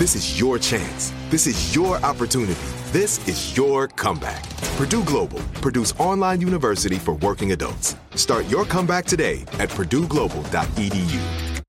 This 0.00 0.14
is 0.16 0.40
your 0.40 0.58
chance. 0.58 1.12
This 1.28 1.46
is 1.46 1.74
your 1.76 1.98
opportunity. 1.98 2.54
This 2.86 3.28
is 3.28 3.54
your 3.54 3.86
comeback. 3.86 4.48
Purdue 4.78 5.04
Global, 5.04 5.40
Purdue's 5.60 5.92
online 5.98 6.40
university 6.40 6.96
for 6.96 7.12
working 7.16 7.52
adults. 7.52 7.96
Start 8.14 8.48
your 8.48 8.64
comeback 8.64 9.04
today 9.04 9.42
at 9.58 9.68
purdueglobal.edu. 9.68 11.62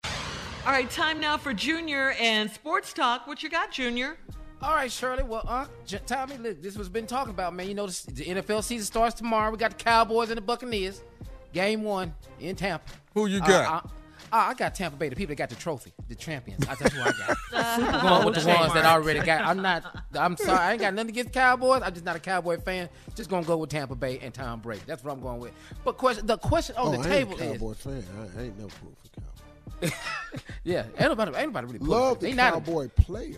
All 0.66 0.72
right, 0.72 0.90
time 0.90 1.20
now 1.20 1.36
for 1.36 1.54
Junior 1.54 2.12
and 2.22 2.50
Sports 2.50 2.94
Talk. 2.94 3.28
What 3.28 3.44
you 3.44 3.50
got, 3.50 3.70
Junior? 3.70 4.16
All 4.62 4.76
right, 4.76 4.90
Shirley. 4.90 5.24
Well, 5.24 5.44
uh, 5.46 5.66
J- 5.86 6.00
Tommy, 6.06 6.38
look, 6.38 6.62
this 6.62 6.78
was 6.78 6.88
been 6.88 7.08
talking 7.08 7.32
about, 7.34 7.54
man. 7.54 7.68
You 7.68 7.74
know, 7.74 7.88
the, 7.88 8.12
the 8.14 8.26
NFL 8.28 8.64
season 8.64 8.86
starts 8.86 9.16
tomorrow. 9.16 9.52
We 9.52 9.58
got 9.58 9.72
the 9.78 9.84
Cowboys 9.84 10.30
and 10.30 10.38
the 10.38 10.42
Buccaneers. 10.42 11.04
Game 11.52 11.84
one 11.84 12.14
in 12.40 12.56
Tampa. 12.56 12.90
Who 13.14 13.26
you 13.26 13.42
Uh, 13.42 13.48
got? 13.48 13.92
I, 14.32 14.38
I, 14.38 14.50
I 14.50 14.54
got 14.54 14.76
Tampa 14.76 14.98
Bay, 14.98 15.10
the 15.10 15.16
people 15.16 15.32
that 15.32 15.38
got 15.38 15.50
the 15.50 15.56
trophy, 15.56 15.92
the 16.08 16.16
champions. 16.16 16.66
That's 16.66 16.94
who 16.94 17.02
I 17.02 17.12
got. 17.12 17.38
I'm 17.54 18.02
going 18.02 18.26
with 18.26 18.44
the 18.44 18.48
ones 18.48 18.74
that 18.74 18.86
already 18.86 19.20
got. 19.20 19.46
I'm 19.46 19.62
not. 19.62 20.04
I'm 20.14 20.38
sorry. 20.38 20.60
I 20.60 20.72
ain't 20.74 20.82
got 20.82 20.94
nothing 20.94 21.10
against 21.10 21.34
Cowboys. 21.34 21.82
I'm 21.84 21.94
just 21.94 22.06
not 22.06 22.16
a 22.16 22.20
Cowboy 22.20 22.58
fan. 22.60 22.90
Just 23.16 23.30
gonna 23.30 23.46
go 23.46 23.58
with 23.58 23.70
Tampa 23.70 23.96
Bay 23.96 24.20
and 24.20 24.34
Tom 24.34 24.60
Brady. 24.60 24.82
That's 24.86 25.04
what 25.04 25.14
I'm 25.14 25.22
going 25.22 25.40
with. 25.40 25.52
But 25.84 25.98
question, 25.98 26.26
the 26.26 26.38
question 26.38 26.76
on 26.78 26.88
oh, 26.96 27.02
the 27.02 27.08
I 27.10 27.12
table 27.12 27.32
ain't 27.34 27.42
a 27.42 27.46
is, 27.46 27.52
Cowboy 27.54 27.74
fan. 27.74 28.04
I, 28.18 28.40
I 28.40 28.44
ain't 28.46 28.58
never 28.58 28.72
pulled 28.82 28.96
for 28.98 29.10
Cowboy. 29.22 29.96
yeah, 30.64 30.86
anybody, 30.98 31.36
anybody 31.36 31.68
really 31.68 31.80
Love 31.80 32.12
for 32.12 32.18
it. 32.18 32.20
the 32.22 32.26
They 32.28 32.34
not- 32.34 32.54
Cowboy 32.54 32.88
players. 32.90 33.38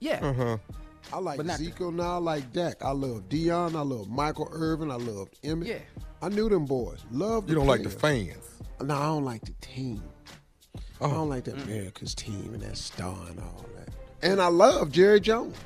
Yeah. 0.00 0.18
Uh-huh. 0.22 0.58
I 1.12 1.18
like 1.18 1.36
But 1.36 1.46
not 1.46 1.58
the- 1.58 1.70
Zico 1.70 1.94
now. 1.94 2.14
I 2.14 2.18
like 2.18 2.52
Dak. 2.52 2.84
I 2.84 2.90
love 2.90 3.28
Deion. 3.28 3.74
I 3.76 3.80
love 3.82 4.08
Michael 4.08 4.48
Irvin. 4.52 4.90
I 4.90 4.96
love 4.96 5.28
Emmett. 5.44 5.68
Yeah. 5.68 5.78
I 6.20 6.28
knew 6.28 6.48
them 6.48 6.64
boys. 6.64 7.04
Love. 7.10 7.46
The 7.46 7.50
You 7.52 7.54
don't 7.58 7.66
like 7.66 7.82
the 7.82 7.90
fans. 7.90 8.36
No, 8.80 8.94
I 8.94 9.06
don't 9.06 9.24
like 9.24 9.42
the 9.42 9.52
team. 9.60 10.02
I 10.76 10.80
Oh. 11.04 11.10
don't 11.10 11.28
like 11.28 11.44
the 11.44 11.54
America's 11.54 12.14
team 12.14 12.50
and 12.54 12.62
that 12.62 12.76
star 12.76 13.16
and 13.28 13.38
all 13.40 13.64
that. 13.76 13.88
And 14.22 14.40
I 14.40 14.48
love 14.48 14.90
Jerry 14.92 15.20
Jones. 15.20 15.56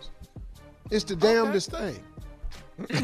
It's 0.91 1.05
the 1.05 1.17
damnedest 1.17 1.71
thing. 1.71 2.03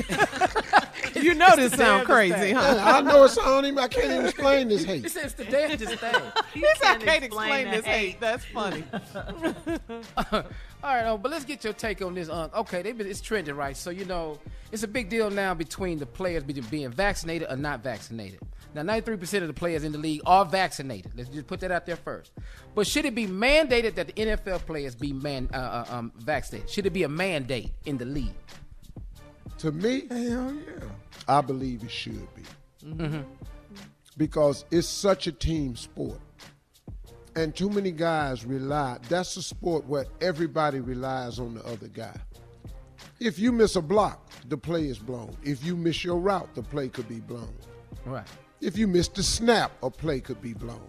You 1.14 1.34
know 1.34 1.56
this 1.56 1.72
sound 1.72 2.04
crazy, 2.04 2.52
huh? 2.52 2.78
I 2.84 3.00
know 3.00 3.24
it 3.24 3.30
sound 3.30 3.64
even. 3.66 3.78
I 3.78 3.88
can't 3.88 4.12
even 4.12 4.26
explain 4.26 4.68
this 4.68 4.84
hate. 4.84 5.02
He 5.02 5.08
says 5.08 5.32
the 5.34 5.44
damnedest 5.44 5.94
thing. 5.94 6.14
He 6.52 6.60
said, 6.78 6.84
I 6.84 6.92
can't 6.98 7.02
can't 7.04 7.24
explain 7.24 7.66
explain 7.68 7.70
this 7.70 7.84
hate. 7.86 8.08
hate. 8.10 8.20
That's 8.20 8.44
funny. 8.44 8.84
All 10.32 10.42
right, 10.94 11.04
uh, 11.04 11.16
but 11.16 11.30
let's 11.30 11.44
get 11.46 11.64
your 11.64 11.72
take 11.72 12.02
on 12.02 12.14
this. 12.14 12.28
Uh, 12.28 12.48
okay, 12.54 12.82
they've 12.82 12.96
been, 12.96 13.06
it's 13.06 13.20
trending, 13.22 13.56
right? 13.56 13.76
So 13.76 13.88
you 13.90 14.04
know, 14.04 14.38
it's 14.72 14.82
a 14.82 14.88
big 14.88 15.08
deal 15.08 15.30
now 15.30 15.54
between 15.54 15.98
the 15.98 16.06
players 16.06 16.42
between 16.44 16.66
being 16.66 16.90
vaccinated 16.90 17.48
or 17.50 17.56
not 17.56 17.82
vaccinated. 17.82 18.40
Now, 18.76 18.82
93% 18.82 19.40
of 19.40 19.48
the 19.48 19.54
players 19.54 19.84
in 19.84 19.92
the 19.92 19.98
league 19.98 20.20
are 20.26 20.44
vaccinated. 20.44 21.12
Let's 21.16 21.30
just 21.30 21.46
put 21.46 21.60
that 21.60 21.70
out 21.70 21.86
there 21.86 21.96
first. 21.96 22.32
But 22.74 22.86
should 22.86 23.06
it 23.06 23.14
be 23.14 23.26
mandated 23.26 23.94
that 23.94 24.08
the 24.08 24.12
NFL 24.12 24.66
players 24.66 24.94
be 24.94 25.14
man 25.14 25.48
uh, 25.54 25.56
uh, 25.56 25.84
um, 25.88 26.12
vaccinated? 26.18 26.68
Should 26.68 26.84
it 26.84 26.92
be 26.92 27.04
a 27.04 27.08
mandate 27.08 27.72
in 27.86 27.96
the 27.96 28.04
league? 28.04 28.34
To 29.58 29.72
me, 29.72 30.06
Hell 30.10 30.54
yeah. 30.54 30.88
I 31.26 31.40
believe 31.40 31.84
it 31.84 31.90
should 31.90 32.28
be. 32.34 32.42
Because 34.18 34.66
it's 34.70 34.86
such 34.86 35.26
a 35.26 35.32
team 35.32 35.74
sport. 35.74 36.20
And 37.34 37.56
too 37.56 37.70
many 37.70 37.92
guys 37.92 38.44
rely. 38.44 38.98
That's 39.08 39.38
a 39.38 39.42
sport 39.42 39.86
where 39.86 40.04
everybody 40.20 40.80
relies 40.80 41.38
on 41.38 41.54
the 41.54 41.64
other 41.64 41.88
guy. 41.88 42.16
If 43.20 43.38
you 43.38 43.52
miss 43.52 43.76
a 43.76 43.82
block, 43.82 44.30
the 44.48 44.58
play 44.58 44.84
is 44.84 44.98
blown. 44.98 45.34
If 45.42 45.64
you 45.64 45.76
miss 45.76 46.04
your 46.04 46.18
route, 46.18 46.54
the 46.54 46.62
play 46.62 46.88
could 46.88 47.08
be 47.08 47.20
blown. 47.20 47.54
Right. 48.04 48.26
If 48.60 48.76
you 48.78 48.86
miss 48.86 49.08
the 49.08 49.22
snap, 49.22 49.72
a 49.82 49.90
play 49.90 50.20
could 50.20 50.40
be 50.40 50.52
blown. 50.54 50.86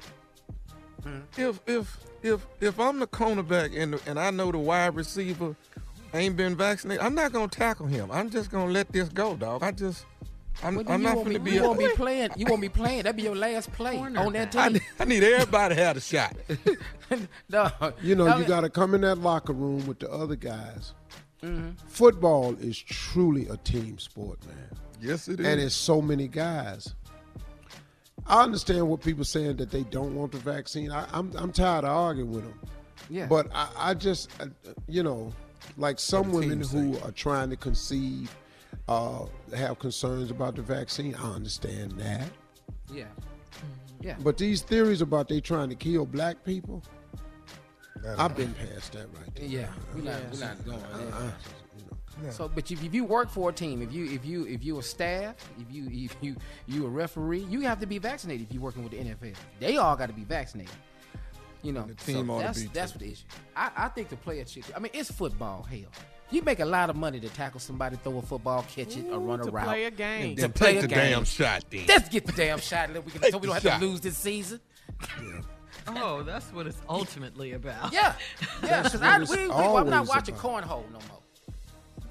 If 1.38 1.60
if 1.68 1.98
if 2.22 2.46
if 2.60 2.80
I'm 2.80 3.00
the 3.00 3.08
cornerback 3.08 3.78
and 3.78 4.00
and 4.08 4.20
I 4.20 4.30
know 4.32 4.52
the 4.52 4.58
wide 4.58 4.96
receiver 4.96 5.56
ain't 6.14 6.36
been 6.36 6.56
vaccinated, 6.56 7.04
I'm 7.04 7.16
not 7.16 7.32
gonna 7.32 7.48
tackle 7.48 7.86
him. 7.88 8.12
I'm 8.12 8.30
just 8.30 8.52
gonna 8.52 8.72
let 8.72 8.92
this 8.92 9.08
go, 9.10 9.36
dog. 9.36 9.64
I 9.64 9.72
just 9.72 10.06
I'm, 10.64 10.76
Well, 10.76 10.86
I'm 10.90 11.04
not 11.04 11.16
gonna 11.16 11.30
be, 11.30 11.38
be. 11.38 11.52
you 11.52 11.64
a- 11.64 11.68
won't 11.68 11.80
be 11.80 11.88
playing. 11.90 12.32
You 12.36 12.46
won't 12.50 12.62
be 12.62 12.70
playing. 12.70 13.04
That'd 13.04 13.16
be 13.16 13.24
your 13.24 13.36
last 13.36 13.72
play 13.74 13.98
on 13.98 14.14
that 14.34 14.56
I, 14.56 14.64
team. 14.66 14.74
need- 14.74 14.82
I 15.00 15.06
need 15.06 15.24
everybody 15.24 15.76
to 15.76 15.82
have 15.84 15.98
a 15.98 16.02
shot. 16.02 16.36
no, 17.50 17.70
You 18.02 18.16
know, 18.16 18.26
no, 18.26 18.38
you 18.40 18.46
got 18.46 18.62
to 18.62 18.70
come 18.70 18.96
in 18.96 19.02
that 19.02 19.20
locker 19.20 19.54
room 19.54 19.86
with 19.86 20.00
the 20.00 20.12
other 20.12 20.36
guys. 20.36 20.94
Mm-hmm. 21.44 21.72
Football 21.88 22.56
is 22.60 22.78
truly 22.78 23.48
a 23.50 23.58
team 23.58 24.00
sport, 24.00 24.40
man. 24.48 24.70
Yes, 25.02 25.28
it 25.28 25.40
is. 25.40 25.46
and 25.46 25.60
it's 25.62 25.76
so 25.76 26.02
many 26.02 26.28
guys. 26.28 26.94
I 28.26 28.44
understand 28.44 28.88
what 28.90 29.02
people 29.02 29.24
saying 29.24 29.58
that 29.58 29.72
they 29.72 29.84
don't 29.84 30.16
want 30.16 30.32
the 30.34 30.40
vaccine. 30.40 30.92
I, 30.92 31.08
I'm 31.14 31.32
I'm 31.38 31.52
tired 31.52 31.86
of 31.86 31.92
arguing 31.92 32.32
with 32.32 32.44
them. 32.44 32.60
Yeah. 33.10 33.28
But 33.28 33.48
I, 33.54 33.70
I 33.78 33.94
just, 33.94 34.30
uh, 34.42 34.48
you 34.88 35.02
know, 35.04 35.32
Like 35.78 35.98
some 36.00 36.32
women 36.32 36.60
teams 36.60 36.72
who 36.72 36.98
are 37.06 37.12
trying 37.12 37.50
to 37.52 37.56
conceive, 37.56 38.36
uh, 38.90 39.26
have 39.56 39.80
concerns 39.80 40.30
about 40.30 40.56
the 40.56 40.62
vaccine. 40.62 41.16
I 41.16 41.32
understand 41.34 41.94
that. 42.00 42.30
Yeah. 42.94 43.06
Yeah. 44.02 44.16
But 44.24 44.38
these 44.38 44.62
theories 44.62 45.02
about 45.02 45.30
they 45.30 45.40
trying 45.40 45.70
to 45.70 45.76
kill 45.76 46.06
black 46.06 46.44
people, 46.44 46.84
I've 48.18 48.36
been 48.36 48.54
past 48.54 48.94
that 48.94 49.08
right 49.18 49.36
there. 49.36 49.46
Yeah, 49.46 49.68
we're 49.96 50.02
not, 50.04 50.22
we're 50.32 50.40
not 50.40 50.66
going 50.66 50.80
there. 50.80 51.14
Uh-uh. 51.14 51.32
Yeah. 52.24 52.32
So, 52.32 52.48
but 52.48 52.70
if, 52.72 52.84
if 52.84 52.94
you 52.94 53.04
work 53.04 53.30
for 53.30 53.50
a 53.50 53.54
team, 53.54 53.82
if 53.82 53.94
you 53.94 54.06
if 54.12 54.26
you 54.26 54.46
if 54.48 54.64
you 54.64 54.80
a 54.80 54.84
staff, 54.84 55.36
if 55.60 55.72
you 55.74 55.88
if 55.92 56.16
you 56.22 56.36
you 56.68 56.86
a 56.86 56.90
referee, 56.90 57.42
you 57.50 57.62
have 57.62 57.80
to 57.82 57.86
be 57.86 57.98
vaccinated 58.00 58.48
if 58.48 58.54
you're 58.54 58.64
working 58.64 58.84
with 58.84 58.92
the 58.92 58.98
NFL. 59.00 59.36
They 59.60 59.78
all 59.78 59.96
got 59.96 60.08
to 60.08 60.14
be 60.14 60.24
vaccinated. 60.24 60.74
You 61.64 61.74
know, 61.74 61.84
The 61.84 61.96
team 61.96 62.28
so 62.28 62.34
ought 62.34 62.40
to 62.40 62.44
that's 62.46 62.62
be, 62.62 62.70
that's 62.74 62.92
too. 62.92 62.96
what 62.98 63.06
the 63.06 63.12
issue. 63.12 63.24
I, 63.56 63.72
I 63.76 63.88
think 63.90 64.10
the 64.10 64.16
player 64.16 64.46
should. 64.46 64.64
I 64.76 64.80
mean, 64.80 64.92
it's 64.94 65.12
football. 65.12 65.64
Hell, 65.64 65.80
you 66.32 66.42
make 66.44 66.60
a 66.60 66.66
lot 66.66 66.90
of 66.90 66.96
money 66.96 67.20
to 67.20 67.30
tackle 67.30 67.60
somebody, 67.60 67.98
throw 67.98 68.18
a 68.20 68.22
football, 68.22 68.64
catch 68.74 68.96
it, 68.96 69.06
or 69.12 69.20
run 69.20 69.42
a 69.42 69.46
to 69.46 69.52
route. 69.52 69.66
play 69.66 69.84
a 69.86 69.92
game. 69.92 70.36
To 70.36 70.42
Then 70.44 70.54
play 70.54 70.74
take 70.74 70.78
a 70.78 70.82
the 70.84 70.88
game. 70.88 70.98
damn 71.12 71.24
shot, 71.26 71.66
then. 71.70 71.86
Let's 71.88 72.10
get 72.10 72.26
the 72.26 72.32
damn 72.32 72.60
shot, 72.60 72.90
we 72.94 73.12
can, 73.12 73.32
so 73.32 73.38
we 73.40 73.48
don't 73.48 73.54
have 73.56 73.64
shot. 73.64 73.80
to 73.80 73.86
lose 73.86 74.02
this 74.02 74.18
season. 74.18 74.60
Oh, 75.88 76.22
that's 76.24 76.46
what 76.54 76.68
it's 76.68 76.82
ultimately 76.90 77.54
about. 77.54 77.94
Yeah, 77.94 78.14
yeah. 78.64 78.84
Because 78.84 79.02
I, 79.02 79.20
we, 79.20 79.48
we, 79.48 79.52
I'm 79.54 79.90
not 79.90 80.08
watching 80.08 80.36
about. 80.36 80.64
cornhole 80.64 80.92
no 80.92 81.00
more. 81.10 81.22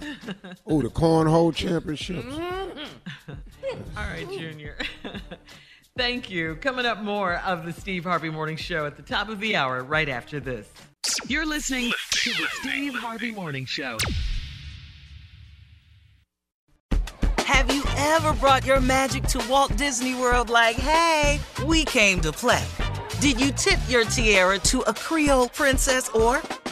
Oh, 0.66 0.82
the 0.82 0.88
cornhole 0.88 1.54
championships. 1.54 2.26
Mm-hmm. 2.26 3.32
All 3.96 4.04
right, 4.04 4.28
Junior. 4.30 4.76
Thank 5.96 6.30
you. 6.30 6.56
Coming 6.56 6.86
up 6.86 7.02
more 7.02 7.36
of 7.36 7.64
the 7.64 7.72
Steve 7.72 8.04
Harvey 8.04 8.30
Morning 8.30 8.56
Show 8.56 8.86
at 8.86 8.96
the 8.96 9.02
top 9.02 9.28
of 9.28 9.40
the 9.40 9.56
hour, 9.56 9.82
right 9.82 10.08
after 10.08 10.40
this. 10.40 10.68
You're 11.26 11.46
listening 11.46 11.92
to 12.10 12.30
the 12.30 12.46
Steve 12.60 12.94
Harvey 12.94 13.30
Morning 13.30 13.64
Show. 13.64 13.96
Have 17.38 17.72
you 17.72 17.82
ever 17.96 18.32
brought 18.34 18.66
your 18.66 18.80
magic 18.80 19.22
to 19.28 19.42
Walt 19.48 19.76
Disney 19.76 20.14
World 20.14 20.50
like, 20.50 20.76
hey, 20.76 21.40
we 21.64 21.84
came 21.84 22.20
to 22.20 22.32
play? 22.32 22.64
Did 23.20 23.40
you 23.40 23.50
tip 23.52 23.78
your 23.88 24.04
tiara 24.04 24.58
to 24.58 24.80
a 24.82 24.92
Creole 24.92 25.48
princess 25.48 26.08
or 26.10 26.42